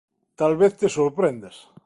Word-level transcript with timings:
talvez 0.41 0.71
te 0.79 0.87
sorprendas. 0.97 1.55